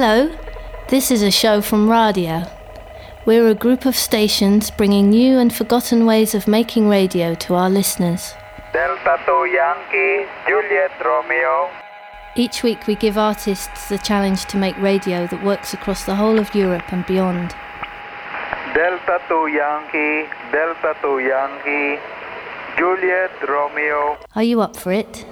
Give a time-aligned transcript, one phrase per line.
[0.00, 0.30] Hello,
[0.90, 2.48] this is a show from Radia.
[3.26, 7.68] We're a group of stations bringing new and forgotten ways of making radio to our
[7.68, 8.32] listeners.
[8.72, 11.68] Delta 2 Yankee, Juliet Romeo.
[12.36, 16.38] Each week we give artists the challenge to make radio that works across the whole
[16.38, 17.56] of Europe and beyond.
[18.76, 22.00] Delta 2 Yankee, Delta 2 Yankee,
[22.78, 24.16] Juliet Romeo.
[24.36, 25.26] Are you up for it?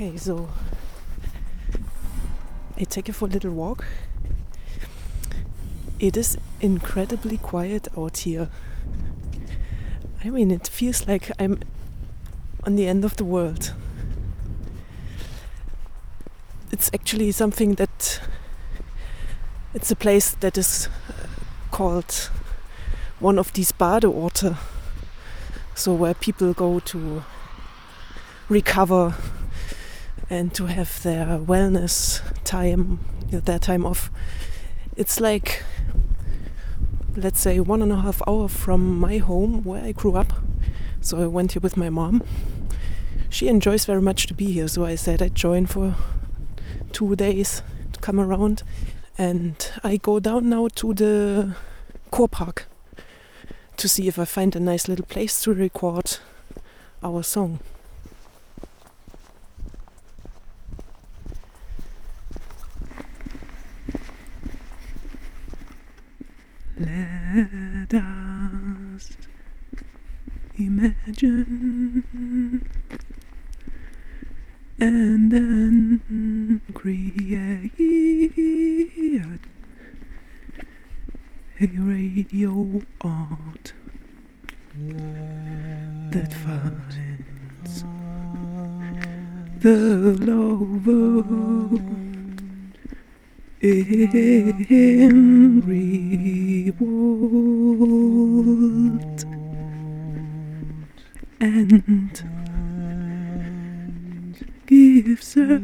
[0.00, 0.48] Okay, so
[2.78, 3.84] I take you for a little walk.
[5.98, 8.48] It is incredibly quiet out here.
[10.24, 11.60] I mean, it feels like I'm
[12.64, 13.74] on the end of the world.
[16.72, 18.22] It's actually something that
[19.74, 21.26] it's a place that is uh,
[21.70, 22.30] called
[23.18, 24.56] one of these Badeorte.
[25.74, 27.22] So where people go to
[28.48, 29.14] recover
[30.30, 34.10] and to have their wellness time, their time off.
[34.96, 35.64] It's like,
[37.16, 40.32] let's say, one and a half hour from my home where I grew up.
[41.00, 42.22] So I went here with my mom.
[43.28, 45.96] She enjoys very much to be here, so I said I'd join for
[46.92, 48.62] two days to come around.
[49.18, 51.56] And I go down now to the
[52.12, 52.64] Kurpark
[53.76, 56.18] to see if I find a nice little place to record
[57.02, 57.60] our song.
[66.80, 69.10] Let us
[70.56, 72.04] imagine
[74.78, 77.70] and then create
[81.60, 83.74] a radio art
[86.10, 87.84] that finds
[89.58, 91.24] the lover
[93.60, 95.60] in
[101.40, 102.22] and
[104.66, 105.58] gives her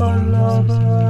[0.00, 1.09] Let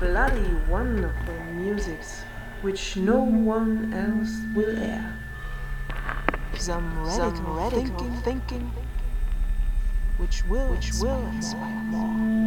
[0.00, 2.22] bloody wonderful musics
[2.62, 5.14] which no one else will air.
[6.56, 8.72] Some radical, Some radical thinking, thinking,
[10.16, 12.39] which will, which will inspire more.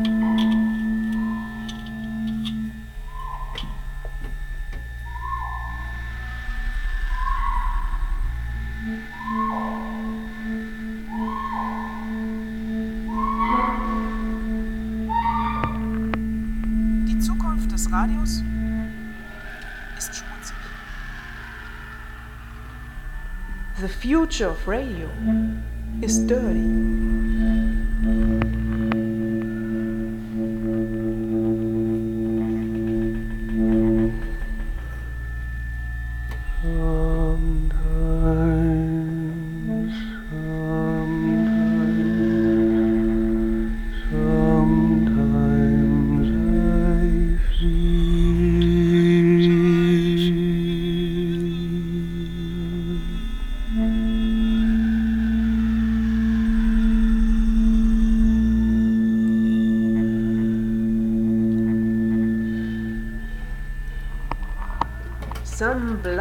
[24.13, 25.10] Future of radio
[26.04, 27.23] is dirty.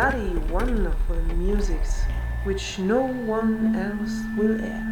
[0.02, 2.02] Bloody wonderful musics
[2.42, 4.84] which no one else will air.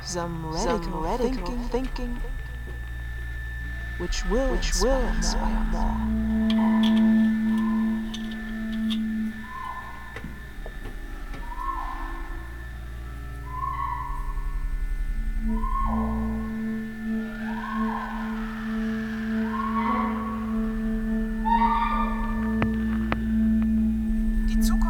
[0.00, 2.22] Some radical, Some radical thinking, thinking,
[3.98, 6.23] which will, which will inspire more.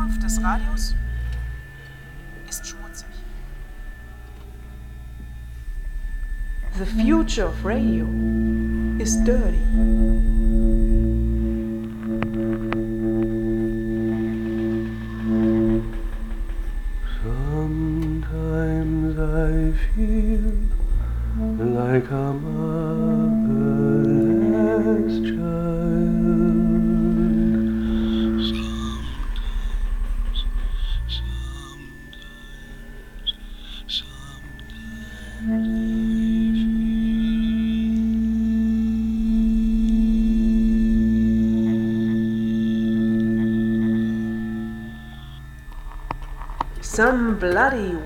[0.04, 0.94] Zukunft des Radios
[2.48, 3.06] ist schmutzig.
[6.78, 8.06] The future of radio
[8.98, 9.62] is dirty.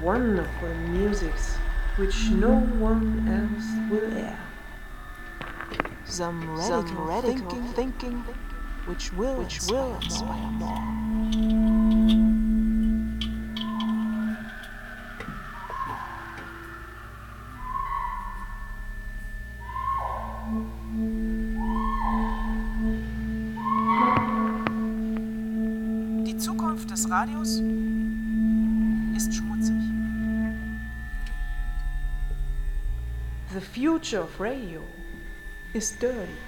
[0.03, 1.59] Wonderful musics
[1.97, 4.39] which no one else will air.
[6.05, 8.25] Some radical, Some radical thinking, thinking,
[8.87, 10.98] which will, which will inspire more.
[33.99, 34.81] Future of radio
[35.75, 36.39] is dirty.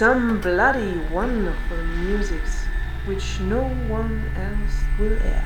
[0.00, 2.64] Some bloody wonderful musics
[3.04, 5.44] which no one else will air.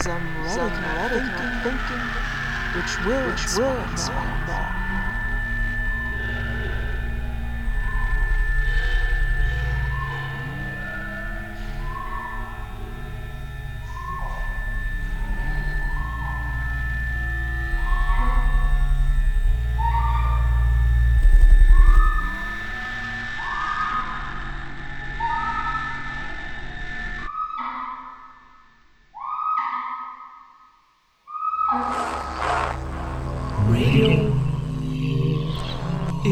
[0.00, 2.06] Some radical, radical thinking,
[2.74, 4.31] which will, which will inspire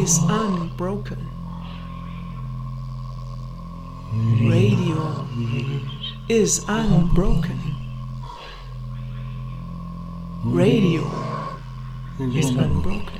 [0.01, 1.29] is unbroken.
[4.49, 5.27] Radio
[6.27, 7.59] is unbroken.
[10.43, 11.03] Radio
[12.17, 13.19] is unbroken.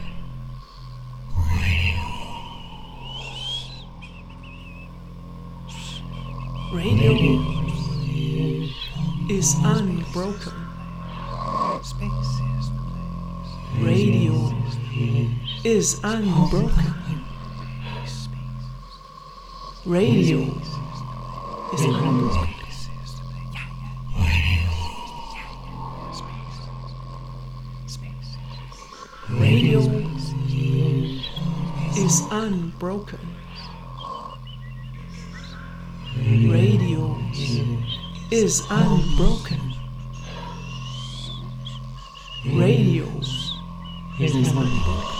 [6.73, 7.13] Radio
[9.29, 10.60] is unbroken.
[15.71, 16.93] Is unbroken.
[19.85, 20.41] Radio
[21.73, 22.49] is unbroken.
[29.39, 29.79] Radio
[31.95, 33.19] is unbroken.
[36.51, 37.17] Radio
[38.29, 39.61] is unbroken.
[42.45, 43.07] Radio
[44.19, 45.10] is unbroken.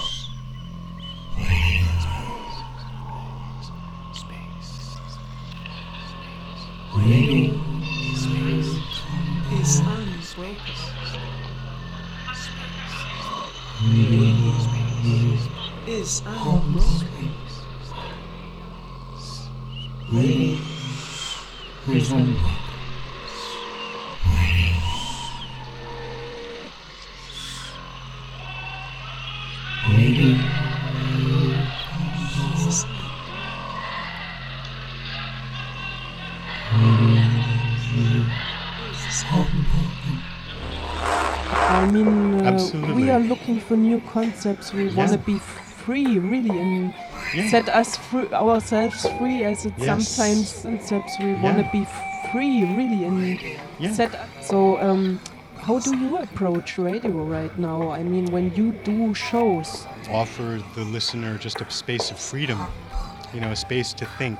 [16.11, 17.01] space.
[41.73, 44.73] I mean, uh, we are looking for new concepts.
[44.73, 44.95] We yeah.
[44.95, 45.39] want to be
[45.85, 46.93] free, really, and
[47.33, 47.47] Yeah.
[47.47, 49.87] set us free, ourselves free, as it Yes.
[49.87, 51.19] sometimes concepts.
[51.19, 51.85] We want to be
[52.31, 53.39] free, really, and
[53.79, 53.91] Yeah.
[53.91, 54.13] set.
[54.41, 55.19] So, um,
[55.65, 57.89] how do you approach radio right now?
[57.91, 62.59] I mean, when you do shows, offer the listener just a space of freedom,
[63.33, 64.39] you know, a space to think.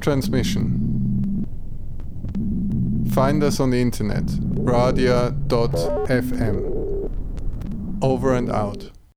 [0.00, 1.46] transmission.
[3.12, 5.18] Find us on the internet, radia.fm.
[8.00, 8.90] Over and out.